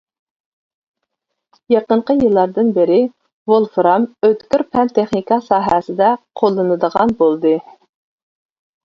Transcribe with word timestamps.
يېقىنقى 1.73 2.15
يىللاردىن 2.23 2.71
بېرى، 2.77 2.95
ۋولفرام 3.51 4.07
ئۆتكۈر 4.29 4.63
پەن-تېخنىكا 4.77 5.39
ساھەسىدە 5.49 6.09
قوللىنىدىغان 6.43 7.15
بولدى. 7.21 7.53